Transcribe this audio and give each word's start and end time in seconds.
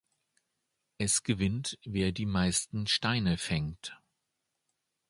Es 0.97 1.21
gewinnt, 1.21 1.77
wer 1.83 2.11
die 2.11 2.25
meisten 2.25 2.87
Steine 2.87 3.37
fängt. 3.37 3.95